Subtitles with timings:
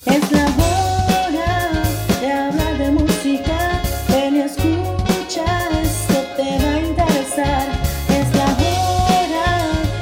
[0.00, 1.82] Es la hora
[2.20, 3.80] de hablar de música.
[4.08, 7.68] Ven y escucha, esto te va a interesar.
[8.08, 9.48] Es la hora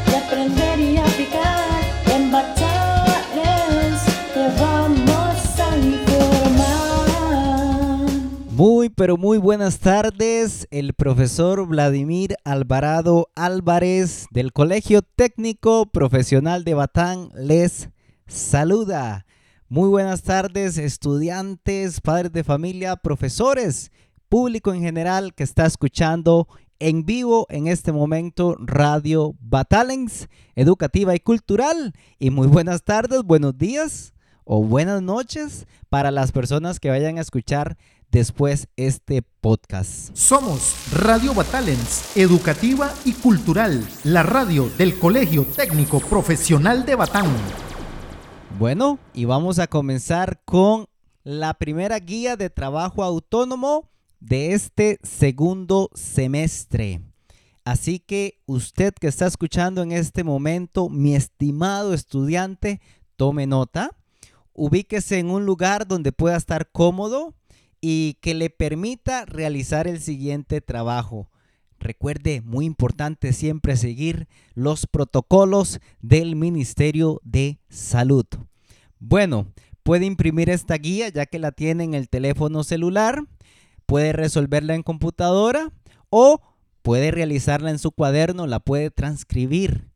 [0.06, 1.82] de aprender y aplicar.
[2.14, 4.02] En Batales
[4.34, 7.12] te vamos a informar.
[8.50, 10.66] Muy, pero muy buenas tardes.
[10.70, 17.90] El profesor Vladimir Alvarado Álvarez del Colegio Técnico Profesional de Batán les
[18.27, 19.27] saluda.
[19.73, 23.91] Muy buenas tardes, estudiantes, padres de familia, profesores,
[24.29, 26.46] público en general que está escuchando
[26.79, 31.95] en vivo en este momento Radio Batalens, educativa y cultural.
[32.19, 34.12] Y muy buenas tardes, buenos días
[34.45, 37.79] o buenas noches para las personas que vayan a escuchar
[38.10, 40.15] después este podcast.
[40.15, 47.71] Somos Radio Batalens, educativa y cultural, la radio del Colegio Técnico Profesional de Batán.
[48.62, 50.87] Bueno, y vamos a comenzar con
[51.25, 57.01] la primera guía de trabajo autónomo de este segundo semestre.
[57.65, 62.80] Así que usted que está escuchando en este momento, mi estimado estudiante,
[63.16, 63.96] tome nota,
[64.53, 67.34] ubíquese en un lugar donde pueda estar cómodo
[67.81, 71.32] y que le permita realizar el siguiente trabajo.
[71.81, 78.26] Recuerde, muy importante siempre seguir los protocolos del Ministerio de Salud.
[79.04, 79.48] Bueno,
[79.82, 83.25] puede imprimir esta guía ya que la tiene en el teléfono celular,
[83.84, 85.72] puede resolverla en computadora
[86.08, 86.41] o
[86.82, 89.88] puede realizarla en su cuaderno, la puede transcribir.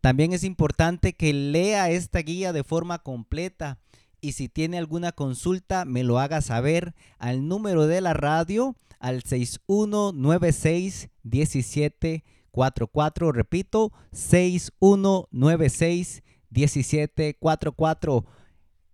[0.00, 3.78] También es importante que lea esta guía de forma completa
[4.22, 9.22] y si tiene alguna consulta me lo haga saber al número de la radio al
[9.22, 13.32] 6196 1744.
[13.32, 18.24] Repito, 6196 1744.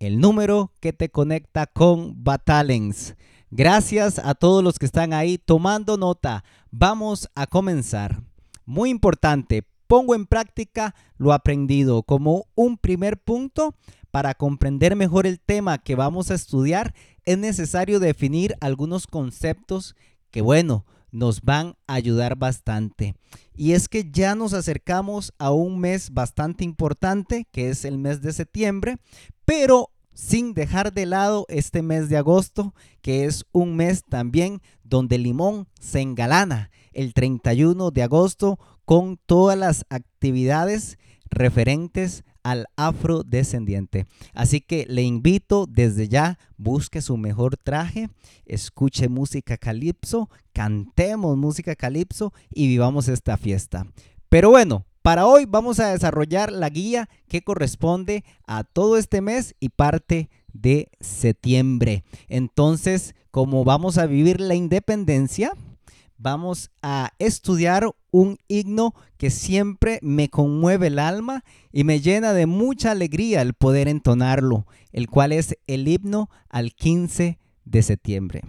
[0.03, 3.15] El número que te conecta con Batalens.
[3.51, 6.43] Gracias a todos los que están ahí tomando nota.
[6.71, 8.21] Vamos a comenzar.
[8.65, 13.75] Muy importante, pongo en práctica lo aprendido como un primer punto
[14.11, 16.93] para comprender mejor el tema que vamos a estudiar
[17.23, 19.95] es necesario definir algunos conceptos
[20.31, 23.15] que, bueno, nos van a ayudar bastante.
[23.55, 28.21] Y es que ya nos acercamos a un mes bastante importante, que es el mes
[28.21, 28.97] de septiembre,
[29.45, 35.17] pero sin dejar de lado este mes de agosto, que es un mes también donde
[35.17, 40.97] Limón se engalana el 31 de agosto con todas las actividades
[41.29, 44.05] referentes al afrodescendiente.
[44.33, 48.09] Así que le invito desde ya, busque su mejor traje,
[48.45, 53.87] escuche música calipso, cantemos música calipso y vivamos esta fiesta.
[54.29, 59.53] Pero bueno, para hoy vamos a desarrollar la guía que corresponde a todo este mes
[59.59, 62.05] y parte de septiembre.
[62.29, 65.51] Entonces, como vamos a vivir la independencia,
[66.17, 71.43] vamos a estudiar un himno que siempre me conmueve el alma
[71.73, 76.73] y me llena de mucha alegría el poder entonarlo, el cual es el himno al
[76.73, 78.41] 15 de septiembre.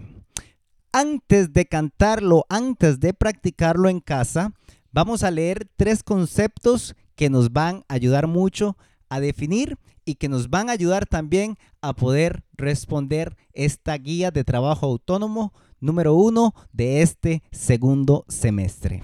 [0.93, 4.53] Antes de cantarlo, antes de practicarlo en casa,
[4.95, 8.77] vamos a leer tres conceptos que nos van a ayudar mucho
[9.09, 14.45] a definir y que nos van a ayudar también a poder responder esta guía de
[14.45, 19.03] trabajo autónomo número uno de este segundo semestre.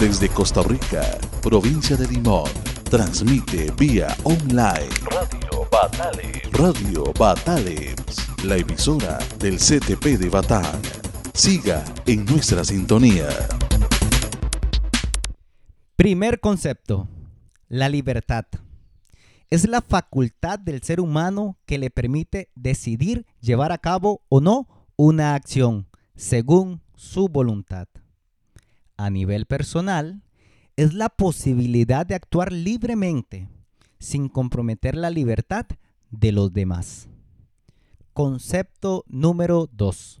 [0.00, 1.02] Desde Costa Rica,
[1.40, 2.50] provincia de Limón,
[2.90, 6.50] transmite vía online Radio Batales.
[6.50, 7.94] Radio Batales,
[8.42, 10.82] la emisora del CTP de Batán.
[11.32, 13.28] Siga en nuestra sintonía.
[16.02, 17.06] Primer concepto,
[17.68, 18.46] la libertad.
[19.50, 24.66] Es la facultad del ser humano que le permite decidir llevar a cabo o no
[24.96, 25.86] una acción
[26.16, 27.86] según su voluntad.
[28.96, 30.24] A nivel personal,
[30.74, 33.48] es la posibilidad de actuar libremente
[34.00, 35.66] sin comprometer la libertad
[36.10, 37.08] de los demás.
[38.12, 40.20] Concepto número 2.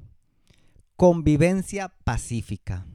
[0.94, 2.86] Convivencia pacífica.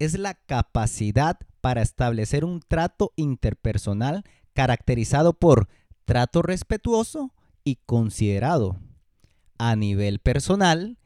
[0.00, 4.24] Es la capacidad para establecer un trato interpersonal
[4.54, 5.68] caracterizado por
[6.04, 7.34] trato respetuoso
[7.64, 8.80] y considerado.
[9.58, 10.98] A nivel personal,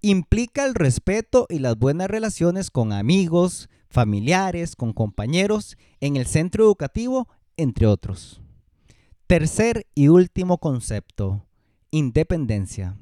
[0.00, 6.64] implica el respeto y las buenas relaciones con amigos, familiares, con compañeros, en el centro
[6.64, 8.40] educativo, entre otros.
[9.26, 11.46] Tercer y último concepto,
[11.90, 12.96] independencia.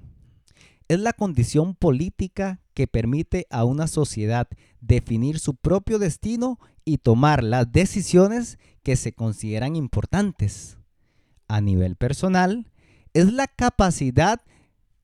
[0.88, 4.48] Es la condición política que permite a una sociedad
[4.80, 10.78] definir su propio destino y tomar las decisiones que se consideran importantes.
[11.48, 12.70] A nivel personal,
[13.12, 14.40] es la capacidad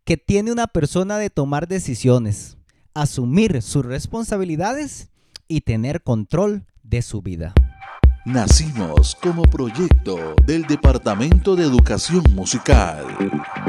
[0.05, 2.59] que tiene una persona de tomar decisiones,
[2.94, 5.11] asumir sus responsabilidades
[5.49, 7.55] y tener control de su vida.
[8.27, 13.07] Nacimos como proyecto del Departamento de Educación Musical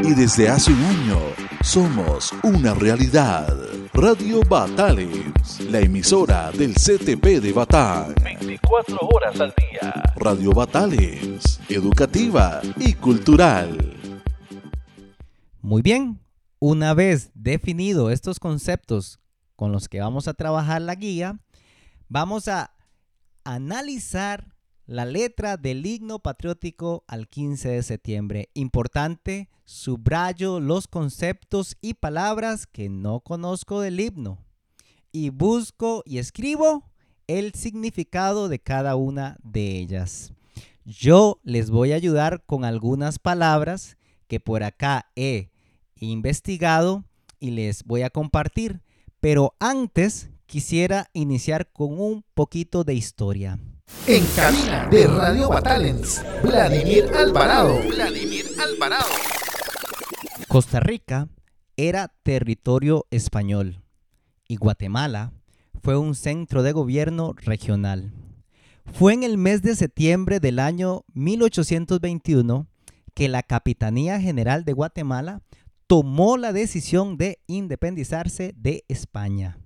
[0.03, 1.17] y desde hace un año
[1.63, 3.47] somos una realidad.
[3.93, 8.13] Radio Batales, la emisora del CTP de Batán.
[8.21, 9.93] 24 horas al día.
[10.17, 13.95] Radio Batales, educativa y cultural.
[15.61, 16.19] Muy bien,
[16.59, 19.21] una vez definido estos conceptos
[19.55, 21.39] con los que vamos a trabajar la guía,
[22.09, 22.71] vamos a
[23.43, 24.55] analizar
[24.85, 28.49] la letra del himno patriótico al 15 de septiembre.
[28.53, 34.37] Importante, subrayo los conceptos y palabras que no conozco del himno
[35.11, 36.89] y busco y escribo
[37.27, 40.33] el significado de cada una de ellas.
[40.83, 43.97] Yo les voy a ayudar con algunas palabras
[44.27, 45.51] que por acá he
[45.95, 47.05] investigado
[47.39, 48.81] y les voy a compartir,
[49.21, 53.59] pero antes quisiera iniciar con un poquito de historia.
[54.07, 57.79] En cabina de Radio Batalens, Vladimir Alvarado.
[57.87, 59.09] Vladimir Alvarado.
[60.47, 61.29] Costa Rica
[61.77, 63.83] era territorio español
[64.47, 65.33] y Guatemala
[65.83, 68.11] fue un centro de gobierno regional.
[68.91, 72.67] Fue en el mes de septiembre del año 1821
[73.13, 75.41] que la Capitanía General de Guatemala
[75.91, 79.57] tomó la decisión de independizarse de España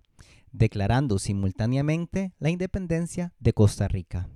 [0.52, 4.28] declarando simultáneamente la independencia de Costa Rica.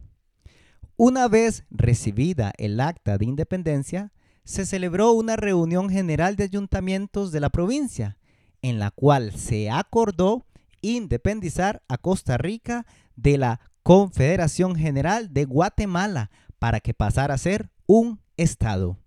[0.97, 4.13] Una vez recibida el acta de independencia,
[4.44, 8.19] se celebró una reunión general de ayuntamientos de la provincia,
[8.62, 10.45] en la cual se acordó
[10.81, 17.71] independizar a Costa Rica de la Confederación General de Guatemala para que pasara a ser
[17.88, 19.00] un estado.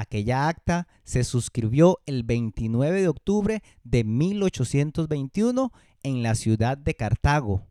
[0.00, 7.66] Aquella acta se suscribió el 29 de octubre de 1821 en la ciudad de Cartago,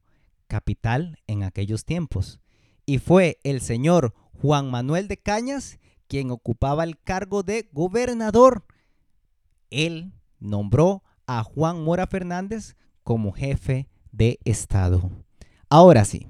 [0.48, 2.40] capital en aquellos tiempos.
[2.86, 8.64] Y fue el señor Juan Manuel de Cañas quien ocupaba el cargo de gobernador.
[9.72, 15.10] Él nombró a Juan Mora Fernández como jefe de Estado.
[15.68, 16.28] Ahora sí,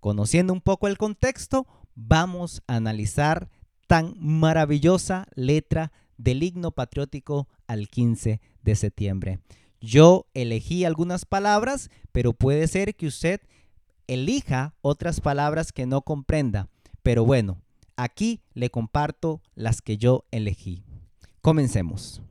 [0.00, 3.50] conociendo un poco el contexto, vamos a analizar
[3.86, 9.40] tan maravillosa letra del himno patriótico al 15 de septiembre.
[9.80, 13.40] Yo elegí algunas palabras, pero puede ser que usted
[14.06, 16.68] elija otras palabras que no comprenda.
[17.02, 17.60] Pero bueno,
[17.96, 20.84] aquí le comparto las que yo elegí.
[21.42, 22.22] Comencemos.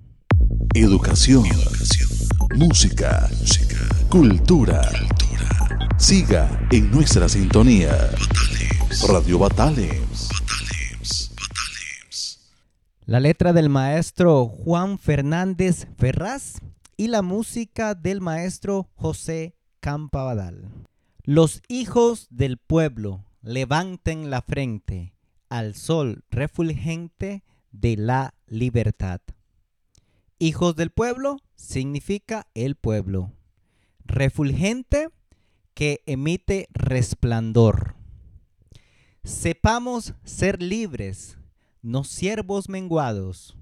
[0.74, 1.44] Educación,
[2.56, 3.30] música,
[4.10, 4.82] cultura.
[5.98, 8.10] Siga en nuestra sintonía.
[9.08, 10.43] Radio Batales.
[13.06, 16.62] La letra del maestro Juan Fernández Ferraz
[16.96, 20.72] y la música del maestro José Campabadal.
[21.24, 25.16] Los hijos del pueblo levanten la frente
[25.50, 29.20] al sol refulgente de la libertad.
[30.40, 33.34] Hijos del pueblo significa el pueblo.
[34.06, 35.10] Refulgente
[35.74, 37.96] que emite resplandor.
[39.26, 41.38] Sepamos ser libres,
[41.84, 43.56] no siervos menguados,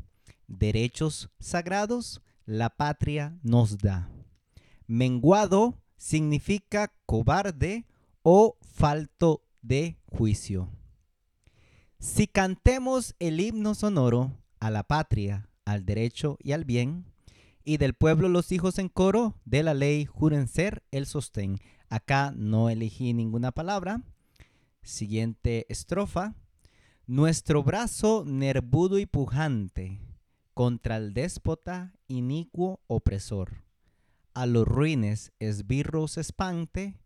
[0.47, 4.09] derechos sagrados la patria nos da.
[4.87, 7.85] Menguado significa cobarde
[8.23, 10.69] o falto de juicio.
[11.99, 17.05] Si cantemos el himno sonoro a la patria, al derecho y al bien,
[17.63, 21.59] y del pueblo los hijos en coro de la ley juren ser el sostén.
[21.89, 24.01] Acá no elegí ninguna palabra.
[24.81, 26.35] Siguiente estrofa.
[27.13, 29.99] Nuestro brazo nervudo y pujante
[30.53, 33.65] contra el déspota inicuo opresor,
[34.33, 37.01] a los ruines esbirros espante,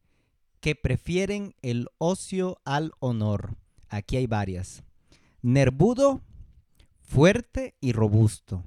[0.59, 3.57] que prefieren el ocio al honor.
[3.89, 4.83] Aquí hay varias.
[5.41, 6.21] Nervudo,
[6.99, 8.63] fuerte y robusto.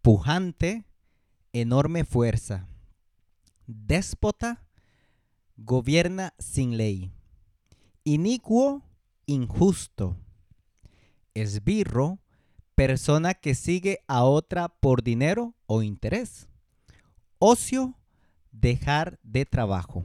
[0.00, 0.84] Pujante,
[1.52, 2.66] enorme fuerza.
[3.68, 4.66] Déspota,
[5.56, 7.12] gobierna sin ley.
[8.02, 8.82] Inicuo,
[9.26, 10.16] injusto.
[11.34, 12.20] Esbirro,
[12.74, 16.48] persona que sigue a otra por dinero o interés.
[17.38, 17.98] Ocio,
[18.50, 20.04] dejar de trabajo.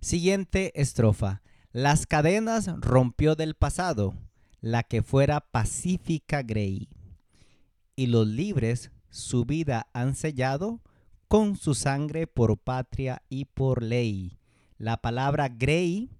[0.00, 1.42] Siguiente estrofa.
[1.72, 4.14] Las cadenas rompió del pasado,
[4.60, 6.88] la que fuera pacífica Grey.
[7.96, 10.82] Y los libres su vida han sellado
[11.28, 14.38] con su sangre por patria y por ley.
[14.76, 16.10] La palabra Grey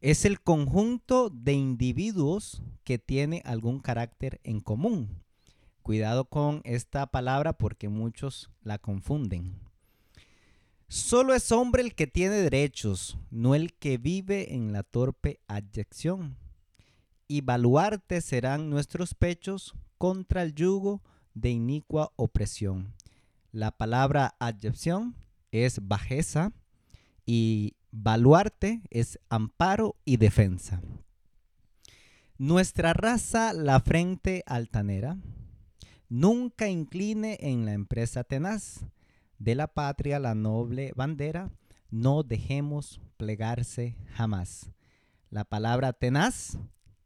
[0.00, 5.22] es el conjunto de individuos que tiene algún carácter en común.
[5.82, 9.58] Cuidado con esta palabra porque muchos la confunden.
[10.88, 16.36] Solo es hombre el que tiene derechos, no el que vive en la torpe adyección.
[17.28, 21.02] Y baluarte serán nuestros pechos contra el yugo
[21.34, 22.94] de inicua opresión.
[23.52, 25.14] La palabra adyección
[25.52, 26.52] es bajeza
[27.24, 30.80] y baluarte es amparo y defensa.
[32.38, 35.18] Nuestra raza, la frente altanera,
[36.08, 38.86] nunca incline en la empresa tenaz
[39.38, 41.50] de la patria la noble bandera,
[41.90, 44.70] no dejemos plegarse jamás.
[45.30, 46.58] La palabra tenaz,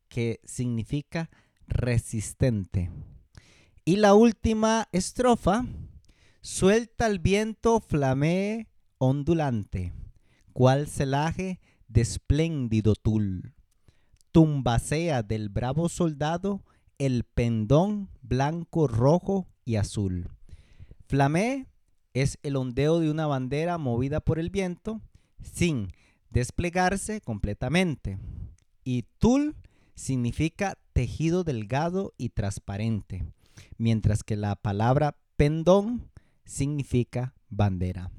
[0.09, 1.31] que significa
[1.67, 2.91] resistente.
[3.85, 5.65] Y la última estrofa,
[6.41, 9.93] suelta el viento flamee ondulante,
[10.55, 13.53] cual celaje de espléndido tul.
[14.33, 16.65] Tumbasea del bravo soldado
[16.99, 20.31] el pendón blanco, rojo y azul.
[21.07, 21.67] Flamé
[22.15, 25.03] es el ondeo de una bandera movida por el viento
[25.43, 25.93] sin
[26.31, 28.19] desplegarse completamente.
[28.85, 29.57] Y tul
[29.95, 33.25] significa tejido delgado y transparente,
[33.77, 36.11] mientras que la palabra pendón
[36.45, 38.11] significa bandera.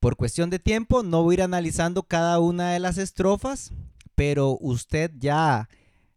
[0.00, 3.70] Por cuestión de tiempo, no voy a ir analizando cada una de las estrofas,
[4.14, 5.68] pero usted ya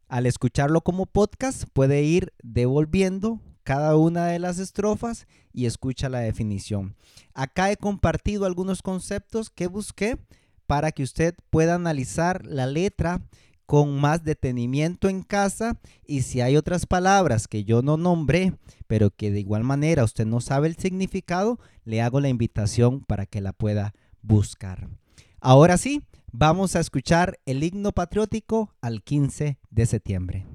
[0.07, 6.19] al escucharlo como podcast puede ir devolviendo cada una de las estrofas y escucha la
[6.19, 6.95] definición.
[7.33, 10.17] Acá he compartido algunos conceptos que busqué
[10.65, 13.21] para que usted pueda analizar la letra
[13.73, 18.53] con más detenimiento en casa y si hay otras palabras que yo no nombré,
[18.85, 23.25] pero que de igual manera usted no sabe el significado, le hago la invitación para
[23.25, 24.89] que la pueda buscar.
[25.41, 30.45] Ahora sí, vamos a escuchar el himno patriótico al 15 de septiembre.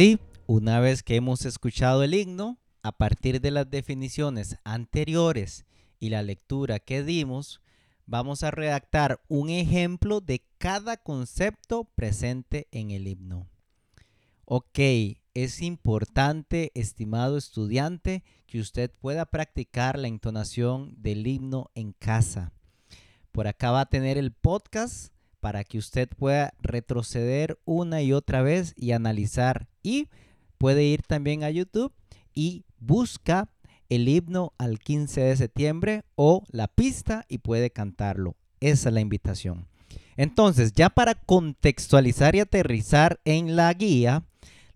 [0.00, 5.66] Sí, una vez que hemos escuchado el himno, a partir de las definiciones anteriores
[5.98, 7.60] y la lectura que dimos,
[8.06, 13.46] vamos a redactar un ejemplo de cada concepto presente en el himno.
[14.46, 14.78] Ok,
[15.34, 22.54] es importante, estimado estudiante, que usted pueda practicar la entonación del himno en casa.
[23.32, 28.42] Por acá va a tener el podcast para que usted pueda retroceder una y otra
[28.42, 29.68] vez y analizar.
[29.82, 30.08] Y
[30.58, 31.92] puede ir también a YouTube
[32.34, 33.50] y busca
[33.88, 38.36] el himno al 15 de septiembre o la pista y puede cantarlo.
[38.60, 39.66] Esa es la invitación.
[40.16, 44.24] Entonces, ya para contextualizar y aterrizar en la guía,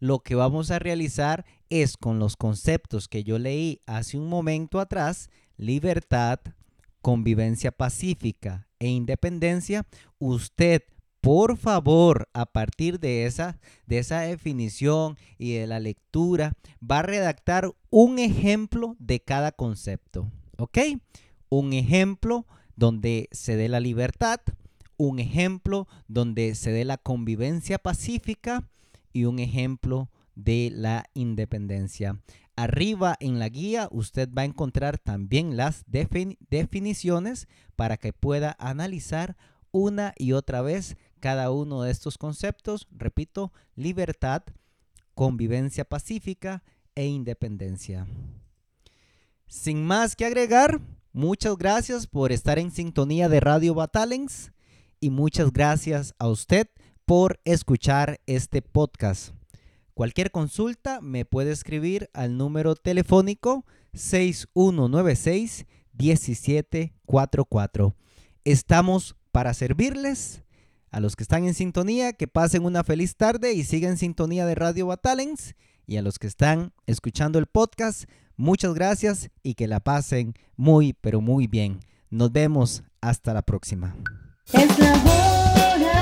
[0.01, 4.81] lo que vamos a realizar es con los conceptos que yo leí hace un momento
[4.81, 6.41] atrás, libertad,
[7.03, 9.87] convivencia pacífica e independencia,
[10.19, 10.83] usted
[11.23, 17.03] por favor, a partir de esa, de esa definición y de la lectura, va a
[17.03, 20.31] redactar un ejemplo de cada concepto.
[20.59, 20.77] ¿Ok?
[21.49, 24.41] Un ejemplo donde se dé la libertad,
[24.99, 28.69] un ejemplo donde se dé la convivencia pacífica
[29.15, 32.21] y un ejemplo de la independencia.
[32.57, 39.37] Arriba en la guía usted va a encontrar también las definiciones para que pueda analizar
[39.73, 42.87] una y otra vez cada uno de estos conceptos.
[42.93, 44.45] Repito, libertad,
[45.15, 46.63] convivencia pacífica
[46.95, 48.07] e independencia.
[49.49, 50.81] Sin más que agregar,
[51.13, 54.53] muchas gracias por estar en sintonía de Radio Batalens
[55.01, 56.69] y muchas gracias a usted
[57.05, 59.35] por escuchar este podcast.
[59.95, 67.95] Cualquier consulta me puede escribir al número telefónico 6196 1744.
[68.45, 70.43] Estamos para servirles.
[70.91, 74.55] A los que están en sintonía, que pasen una feliz tarde y sigan sintonía de
[74.55, 75.55] Radio Batalens.
[75.87, 78.05] Y a los que están escuchando el podcast,
[78.37, 81.81] muchas gracias y que la pasen muy, pero muy bien.
[82.11, 83.97] Nos vemos hasta la próxima.
[84.53, 85.94] Es la hora